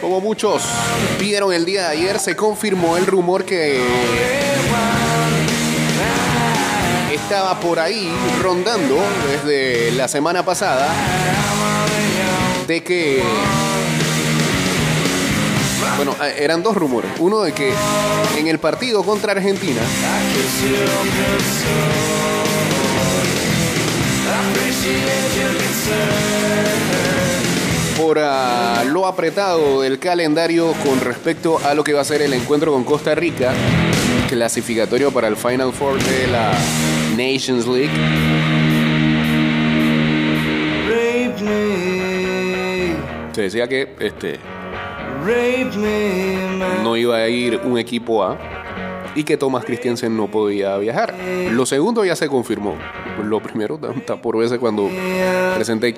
[0.00, 0.62] Como muchos
[1.18, 4.51] vieron el día de ayer, se confirmó el rumor que
[7.32, 10.92] estaba por ahí rondando desde la semana pasada
[12.66, 13.22] de que
[15.96, 17.10] bueno, eh, eran dos rumores.
[17.20, 17.72] Uno de que
[18.36, 19.80] en el partido contra Argentina
[27.96, 32.34] por ah, lo apretado del calendario con respecto a lo que va a ser el
[32.34, 33.54] encuentro con Costa Rica,
[34.28, 36.52] clasificatorio para el Final Four de la
[37.16, 37.90] Nations League.
[43.32, 44.38] Se decía que este
[46.82, 48.38] no iba a ir un equipo A
[49.14, 51.14] y que Thomas Christiansen no podía viajar.
[51.50, 52.76] Lo segundo ya se confirmó.
[53.22, 54.90] Lo primero está por verse cuando
[55.54, 55.94] presenté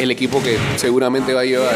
[0.00, 1.74] el equipo que seguramente va a llevar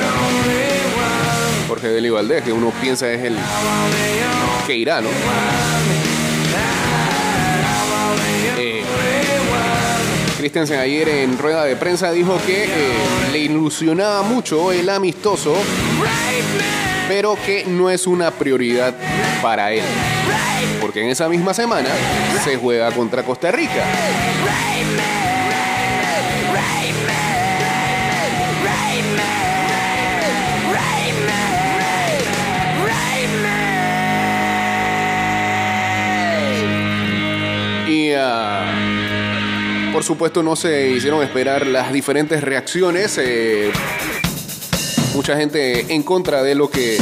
[1.69, 3.37] Jorge Deli Valdés, que uno piensa es el
[4.67, 5.09] que irá, ¿no?
[10.39, 12.69] Christensen ayer en rueda de prensa dijo que eh,
[13.33, 15.53] le ilusionaba mucho el amistoso,
[17.09, 18.95] pero que no es una prioridad
[19.43, 19.83] para él.
[20.81, 21.89] Porque en esa misma semana
[22.45, 23.83] se juega contra Costa Rica.
[37.89, 38.48] Y ah,
[39.99, 43.19] por supuesto no se hicieron esperar las diferentes reacciones.
[43.21, 43.73] eh,
[45.13, 46.99] mucha gente en contra de lo que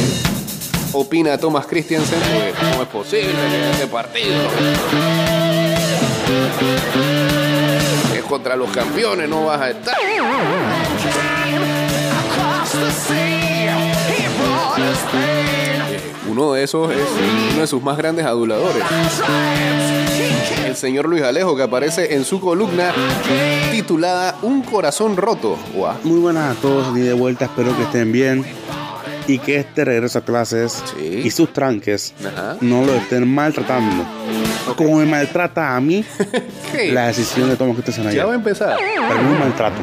[0.93, 2.19] opina Thomas Christiansen.
[2.59, 3.35] ¿Cómo es posible
[3.71, 4.33] este partido
[8.15, 9.29] es contra los campeones?
[9.29, 9.95] No vas a estar.
[16.37, 16.97] Uno de esos es
[17.53, 18.83] uno de sus más grandes aduladores.
[20.67, 22.93] El señor Luis Alejo, que aparece en su columna
[23.71, 25.57] titulada Un corazón roto.
[26.03, 28.45] Muy buenas a todos, ni de vuelta, espero que estén bien
[29.25, 32.55] y que este regreso a clases y sus tranques Ajá.
[32.61, 34.05] no lo estén maltratando.
[34.75, 36.05] Como me maltrata a mí
[36.91, 38.27] la decisión de Thomas Christensen Ya ayer.
[38.27, 38.77] va a empezar.
[38.77, 39.81] Pero no maltrato.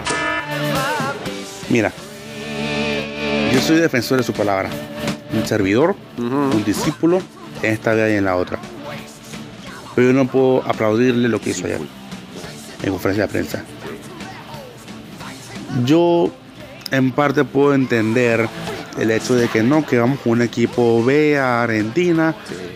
[1.69, 1.91] Mira,
[3.53, 4.71] yo soy defensor de su palabra.
[5.35, 7.21] Un servidor, un discípulo
[7.63, 8.59] en esta vida y en la otra.
[9.95, 11.81] Pero yo no puedo aplaudirle lo que hizo ayer
[12.83, 13.65] en conferencia de prensa.
[15.85, 16.31] Yo
[16.91, 18.49] en parte puedo entender
[18.99, 22.35] el hecho de que no, que vamos con un equipo B a Argentina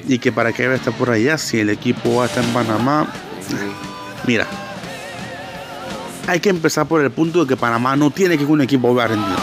[0.08, 2.52] y que para qué va a estar por allá si el equipo A está en
[2.52, 3.12] Panamá.
[4.26, 4.46] Mira,
[6.26, 8.62] hay que empezar por el punto de que Panamá no tiene que ir con un
[8.62, 9.36] equipo B a Argentina.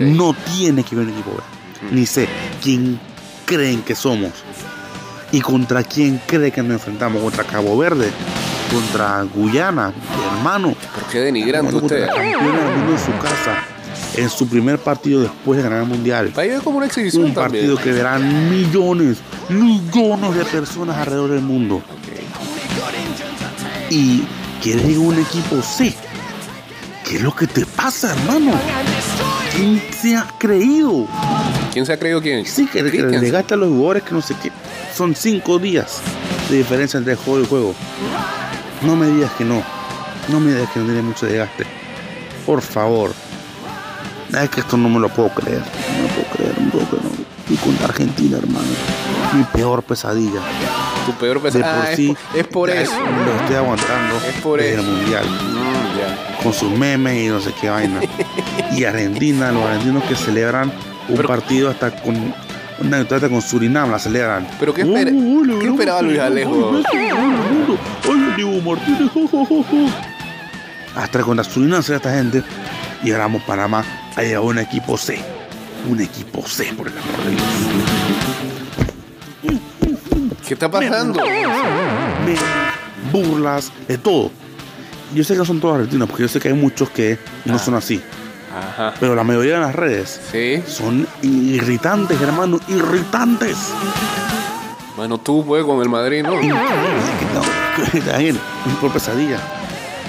[0.00, 1.55] No tiene que ir con un equipo B.
[1.90, 2.28] Ni sé
[2.62, 2.98] quién
[3.44, 4.32] creen que somos
[5.32, 7.22] y contra quién cree que nos enfrentamos.
[7.22, 8.10] Contra Cabo Verde,
[8.72, 9.92] contra Guyana,
[10.36, 10.74] hermano.
[10.94, 12.08] ¿Por qué denigrante Contra usted?
[12.08, 13.64] en su casa.
[14.14, 16.32] En su primer partido después de ganar el mundial.
[16.64, 17.66] como una exhibición Un también.
[17.66, 21.82] partido que verán millones, millones de personas alrededor del mundo.
[23.90, 24.22] Y
[24.62, 25.94] quieres ir un equipo C.
[27.04, 28.52] ¿Qué es lo que te pasa, hermano?
[29.54, 31.06] ¿Quién se ha creído?
[31.76, 32.46] ¿Quién se ha creído quién?
[32.46, 34.50] Sí, que, que le gasta a los jugadores que no sé qué.
[34.94, 36.00] Son cinco días
[36.48, 37.74] de diferencia entre juego y juego.
[38.80, 39.62] No me digas que no.
[40.30, 41.66] No me digas que no tiene mucho desgaste.
[42.46, 43.12] Por favor.
[44.42, 45.60] Es que esto no me lo puedo creer.
[45.60, 47.04] No me lo puedo creer, no puedo creer.
[47.50, 48.64] Y con Argentina, hermano.
[49.34, 50.40] Mi peor pesadilla.
[51.04, 51.82] Tu peor pesadilla.
[51.82, 52.08] Ah, es sí.
[52.32, 52.92] por- es por ya eso.
[52.98, 54.16] Lo estoy aguantando.
[54.26, 54.82] Es por desde eso.
[54.82, 55.24] el mundial.
[55.98, 56.42] Ya.
[56.42, 58.00] Con sus memes y no sé qué vaina.
[58.74, 60.72] y Argentina, los argentinos que celebran
[61.08, 62.34] un partido hasta con.
[62.78, 64.46] Una victoria con Surinam la celebran.
[64.60, 65.10] Pero ¿qué, espera-
[65.60, 66.78] ¿qué esperaba Luis Alejo?
[68.04, 69.10] Ay, Diego Martínez.
[70.94, 72.42] Hasta contra Surinam se esta gente.
[73.02, 73.82] Y ahora vamos Panamá.
[74.14, 75.18] Ha llegado un equipo C.
[75.88, 77.42] Un equipo C, por el amor de Dios.
[80.46, 81.18] ¿Qué está pasando?
[83.12, 84.30] Burlas, de todo.
[85.14, 87.58] Yo sé que no son todos argentinos, porque yo sé que hay muchos que no
[87.58, 88.02] son así.
[88.58, 88.94] Ajá.
[88.98, 90.62] Pero la mayoría de las redes Sí.
[90.66, 93.56] son irritantes, hermano, irritantes.
[94.96, 96.32] Bueno, tú pues con el Madrid, ¿no?
[98.06, 98.38] Daniel,
[98.80, 99.38] por pesadilla.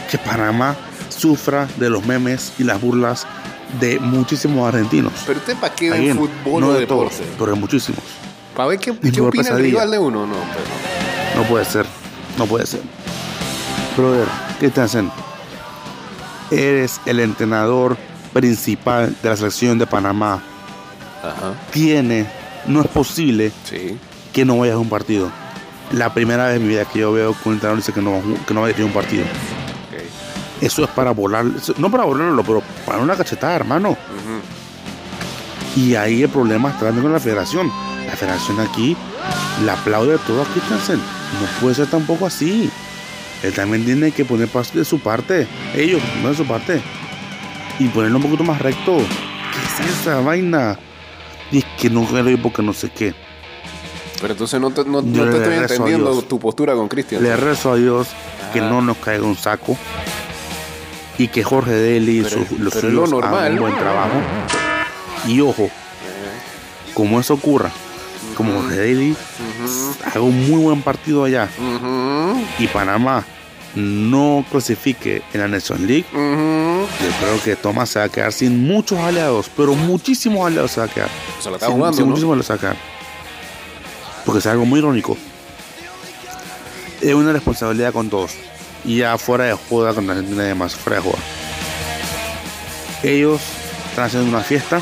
[0.10, 0.76] Que Panamá
[1.10, 3.28] sufra de los memes y las burlas
[3.82, 5.12] de muchísimos argentinos.
[5.26, 7.16] Pero usted para qué Again, fútbol no o de deporte.
[7.18, 8.02] todos, pero de muchísimos.
[8.56, 9.64] Para ver qué, qué opina el pesadilla.
[9.70, 10.36] rival de uno, no.
[10.36, 11.86] Pero, No puede ser,
[12.38, 12.80] no puede ser.
[13.98, 14.28] Brother,
[14.60, 15.12] ¿qué te hacen?
[16.50, 17.98] Eres el entrenador
[18.42, 20.42] principal de la selección de Panamá.
[21.24, 21.54] Ajá.
[21.72, 22.28] Tiene,
[22.68, 23.98] no es posible Sí.
[24.32, 25.32] que no vayas a un partido.
[25.92, 28.22] La primera vez en mi vida que yo veo que un entrenador dice que no,
[28.46, 29.26] que no vaya a ir a un partido.
[30.62, 31.46] Eso es para volar,
[31.78, 33.98] no para volarlo, pero para una cachetada, hermano.
[35.76, 37.72] Y ahí el problema está también con la federación.
[38.08, 38.96] La federación aquí
[39.66, 40.98] la aplaude todo a Christensen.
[40.98, 42.70] No puede ser tampoco así.
[43.44, 45.48] Él también tiene que poner parte de su parte.
[45.76, 46.82] Ellos poner su parte.
[47.80, 48.98] Y ponerlo un poquito más recto.
[48.98, 50.78] ¿Qué es esa vaina?
[51.52, 53.14] Y es que no quiero ir porque no sé qué.
[54.20, 56.28] Pero entonces no te, no, no te le estoy entendiendo Dios.
[56.28, 57.22] tu postura con Cristian.
[57.24, 58.08] Le rezo a Dios
[58.52, 59.78] que no nos caiga un saco.
[61.20, 63.76] Y que Jorge Deli y Pero- sus- los pero es lo suyos hagan un buen
[63.76, 64.22] trabajo.
[65.28, 65.70] Y ojo,
[66.94, 67.72] como eso ocurra,
[68.36, 69.16] como Jorge Deli
[70.06, 71.50] haga un muy buen partido allá
[72.60, 73.24] y Panamá
[73.78, 78.66] no clasifique en la Nation League, yo creo que Thomas se va a quedar sin
[78.68, 81.10] muchos aliados, pero muchísimos aliados se va a quedar.
[81.42, 82.10] Se la está Sin- jugando, sin ¿no?
[82.12, 82.78] muchísimos aliados se va a quedar.
[84.26, 85.18] Porque es algo muy irónico.
[87.02, 88.32] Es una responsabilidad con todos.
[88.84, 91.20] Y ya fuera de joda con la Argentina y demás, fuera de joda.
[93.04, 93.42] Ellos
[93.90, 94.82] están haciendo una fiesta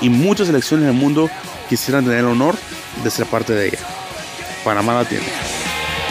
[0.00, 1.28] y muchas selecciones del mundo
[1.68, 2.56] quisieran tener el honor
[3.04, 3.78] de ser parte de ella.
[4.64, 5.24] Panamá la tiene.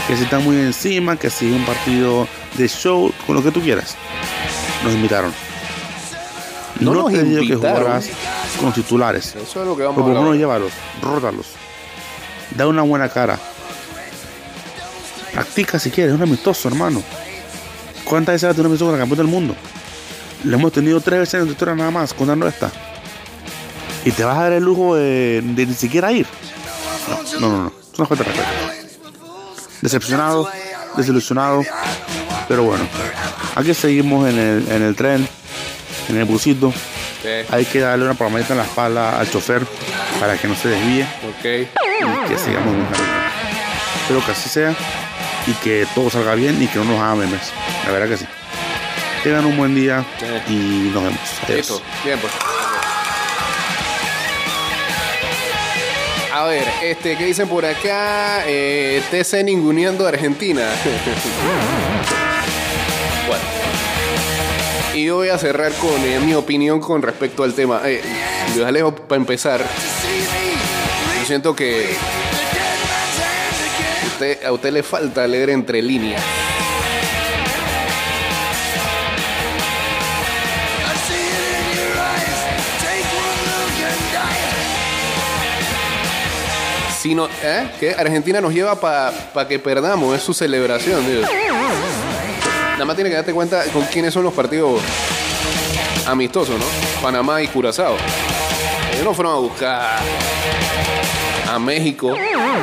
[0.10, 3.62] Que si están muy encima, que si un partido de show, con lo que tú
[3.62, 3.96] quieras.
[4.84, 5.32] Nos invitaron.
[6.80, 8.10] No nos te que jugarás
[8.58, 9.36] con los titulares.
[9.36, 10.36] Eso es lo que vamos Pero por a hablar.
[10.36, 11.46] llévalos, rótalos.
[12.56, 13.38] Da una buena cara.
[15.34, 17.04] Practica si quieres, es un amistoso, hermano.
[18.04, 19.56] ¿Cuántas veces has tenido un amistoso con la campeón del mundo?
[20.44, 22.72] Lo hemos tenido tres veces en nuestra historia nada más, contando esta.
[24.06, 26.26] Y te vas a dar el lujo de, de ni siquiera ir.
[27.08, 27.74] No, no, no, no.
[27.94, 28.50] Es una falta de respeto.
[29.82, 30.50] Decepcionado,
[30.96, 31.64] desilusionado.
[32.48, 32.84] Pero bueno,
[33.56, 35.28] aquí seguimos en el, en el tren,
[36.10, 36.74] en el busito.
[37.52, 39.66] Hay que darle una palmadita en la espalda al chofer
[40.20, 41.46] para que no se desvíe ok.
[41.46, 42.88] y que sigamos en.
[44.02, 44.74] Espero que así sea
[45.46, 47.52] y que todo salga bien y que no nos haga memes.
[47.86, 48.26] La verdad que sí.
[49.24, 50.06] Tengan un buen día
[50.48, 51.20] y nos vemos.
[51.48, 51.84] Adiós.
[52.04, 52.49] Bien, pues.
[56.40, 58.46] A ver, este, ¿qué dicen por acá?
[58.48, 60.62] Eh, TC ninguneando Argentina.
[63.28, 63.44] bueno.
[64.94, 67.82] Y yo voy a cerrar con eh, mi opinión con respecto al tema.
[67.84, 68.02] Eh,
[68.56, 69.60] Luis Alejo, para empezar,
[71.20, 71.98] yo siento que
[74.46, 76.24] a usted le falta leer entre líneas.
[87.02, 87.70] Si no, ¿eh?
[87.80, 87.96] ¿Qué?
[87.98, 91.06] Argentina nos lleva para que perdamos, es su celebración.
[91.06, 91.22] tío.
[92.74, 94.82] Nada más tiene que darte cuenta con quiénes son los partidos
[96.06, 96.66] amistosos, ¿no?
[97.02, 97.96] Panamá y Curazao.
[98.92, 100.00] Ellos no fueron a buscar
[101.50, 102.14] a México,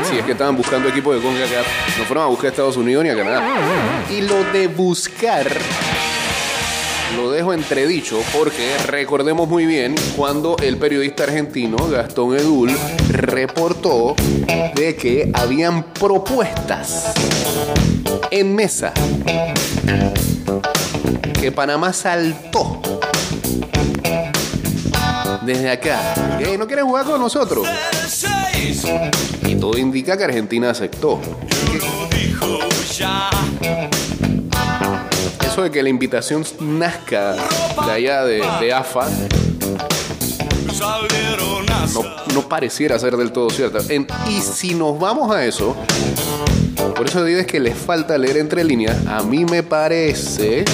[0.09, 1.66] si es que estaban buscando equipos de CONCACAF,
[1.99, 3.43] no fueron a buscar a Estados Unidos ni a Canadá.
[4.11, 5.47] Y lo de buscar
[7.15, 12.77] lo dejo entredicho porque recordemos muy bien cuando el periodista argentino Gastón Edul
[13.11, 14.17] reportó
[14.75, 17.13] de que habían propuestas
[18.31, 18.93] en mesa
[21.41, 22.81] que Panamá saltó
[25.43, 26.15] desde acá.
[26.59, 27.67] No quieren jugar con nosotros.
[29.43, 31.21] Y todo indica que Argentina aceptó.
[35.57, 37.35] De que la invitación nazca
[37.87, 39.07] de allá de, AFA
[42.35, 43.79] no, pareciera ser del todo cierta.
[44.29, 45.75] Y si nos vamos a eso,
[46.95, 48.99] por eso digo es que les falta leer entre líneas.
[49.07, 50.65] A mí me parece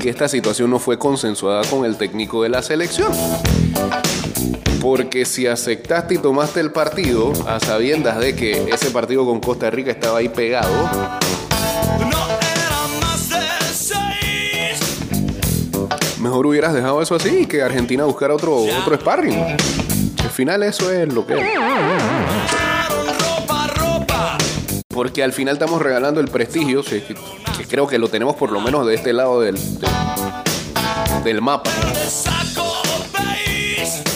[0.00, 3.12] que esta situación no fue consensuada con el técnico de la selección.
[4.80, 9.68] Porque si aceptaste y tomaste el partido a sabiendas de que ese partido con Costa
[9.70, 10.70] Rica estaba ahí pegado,
[16.24, 19.38] mejor hubieras dejado eso así y que Argentina buscara otro, otro sparring.
[19.38, 21.48] Al final eso es lo que es.
[24.88, 27.04] Porque al final estamos regalando el prestigio, que
[27.68, 29.90] creo que lo tenemos por lo menos de este lado del, del,
[31.24, 31.70] del mapa.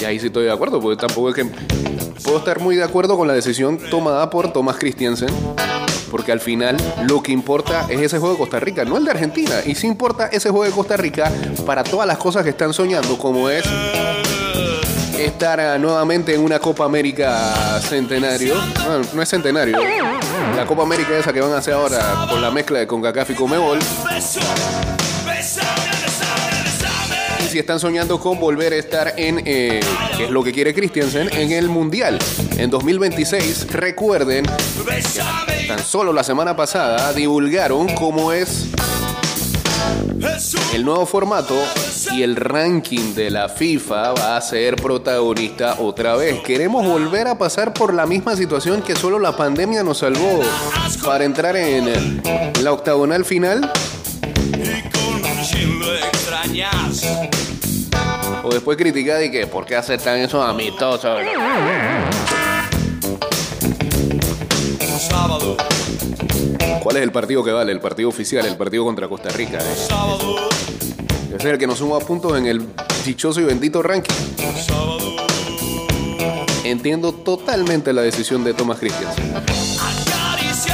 [0.01, 1.45] Y ahí sí estoy de acuerdo, porque tampoco es que
[2.25, 5.29] puedo estar muy de acuerdo con la decisión tomada por Thomas Christiansen.
[6.11, 9.11] Porque al final lo que importa es ese juego de Costa Rica, no el de
[9.11, 9.55] Argentina.
[9.65, 11.33] Y sí importa ese juego de Costa Rica
[11.67, 13.65] para todas las cosas que están soñando, como es
[15.19, 18.55] estar ah, nuevamente en una Copa América centenario.
[18.55, 19.79] No, no es centenario.
[20.57, 23.35] La Copa América esa que van a hacer ahora con la mezcla de CONCACAF y
[23.35, 23.79] Comebol.
[27.45, 29.81] Y si están soñando con volver a estar en, eh,
[30.17, 32.19] que es lo que quiere Christiansen, en el Mundial
[32.57, 38.69] en 2026, recuerden, que tan solo la semana pasada divulgaron cómo es
[40.73, 41.55] el nuevo formato
[42.11, 46.41] y el ranking de la FIFA va a ser protagonista otra vez.
[46.41, 50.41] Queremos volver a pasar por la misma situación que solo la pandemia nos salvó
[51.05, 52.23] para entrar en
[52.63, 53.71] la octagonal final.
[58.43, 61.21] O después criticar y que por qué aceptan esos amistosos.
[66.83, 67.73] ¿Cuál es el partido que vale?
[67.73, 69.59] El partido oficial, el partido contra Costa Rica.
[69.59, 69.87] eh.
[71.29, 72.67] Ese es el que nos suma puntos en el
[73.05, 74.15] dichoso y bendito ranking.
[76.65, 79.35] Entiendo totalmente la decisión de Thomas Christiansen.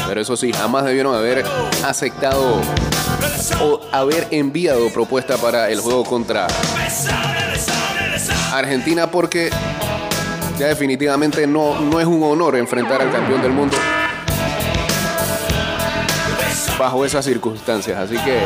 [0.07, 1.45] Pero eso sí, jamás debieron haber
[1.85, 2.61] aceptado
[3.61, 6.47] o haber enviado propuesta para el juego contra
[8.53, 9.51] Argentina porque
[10.59, 13.77] ya definitivamente no, no es un honor enfrentar al campeón del mundo
[16.79, 17.99] bajo esas circunstancias.
[17.99, 18.45] Así que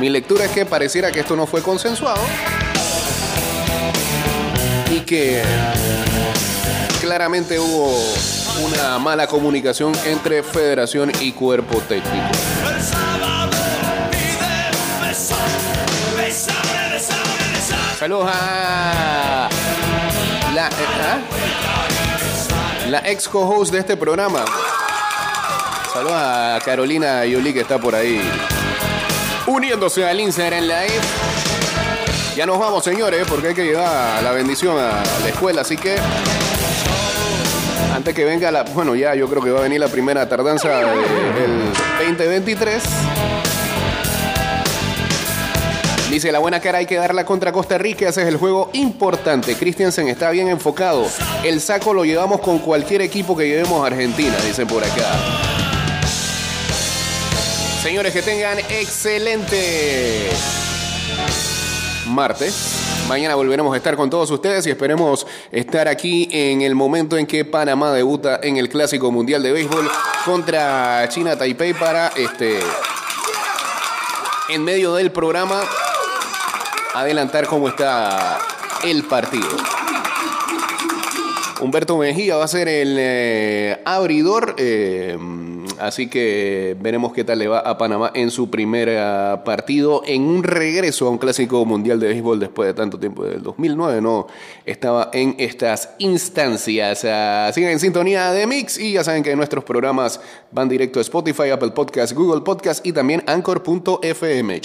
[0.00, 2.22] mi lectura es que pareciera que esto no fue consensuado
[4.90, 5.42] y que
[7.00, 7.96] claramente hubo
[8.64, 12.28] una mala comunicación entre federación y cuerpo técnico.
[17.98, 19.48] Saludos a
[20.54, 20.70] la, eh,
[21.04, 21.18] ¿ah?
[22.88, 24.44] la ex co-host de este programa.
[25.92, 28.20] Saludos a Carolina Yuli que está por ahí
[29.46, 31.00] uniéndose al Instagram Live.
[32.36, 35.96] Ya nos vamos, señores, porque hay que llevar la bendición a la escuela, así que
[37.94, 40.68] antes que venga la, bueno, ya yo creo que va a venir la primera tardanza
[40.70, 42.82] de- del 2023.
[46.10, 49.54] Dice la buena cara hay que darla contra Costa Rica, ese es el juego importante.
[49.56, 51.06] Christiansen está bien enfocado.
[51.44, 55.51] El saco lo llevamos con cualquier equipo que llevemos a Argentina, dicen por acá.
[57.82, 60.30] Señores, que tengan excelente
[62.06, 62.78] martes.
[63.08, 67.26] Mañana volveremos a estar con todos ustedes y esperemos estar aquí en el momento en
[67.26, 69.90] que Panamá debuta en el Clásico Mundial de Béisbol
[70.24, 72.60] contra China Taipei para este
[74.48, 75.60] en medio del programa
[76.94, 78.38] adelantar cómo está
[78.84, 79.71] el partido.
[81.62, 85.16] Humberto Mejía va a ser el eh, abridor, eh,
[85.78, 90.22] así que veremos qué tal le va a Panamá en su primer eh, partido en
[90.22, 94.26] un regreso a un clásico mundial de béisbol después de tanto tiempo, del 2009, no
[94.66, 97.04] estaba en estas instancias.
[97.04, 101.02] Ah, sigan en sintonía de Mix y ya saben que nuestros programas van directo a
[101.02, 104.60] Spotify, Apple Podcast, Google Podcast y también Anchor.fm.